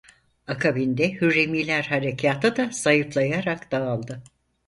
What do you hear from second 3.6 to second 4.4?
dağıldı.